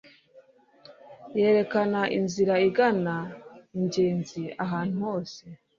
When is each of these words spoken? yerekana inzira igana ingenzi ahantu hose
yerekana 1.39 2.01
inzira 2.17 2.53
igana 2.67 3.15
ingenzi 3.77 4.43
ahantu 4.63 4.95
hose 5.07 5.43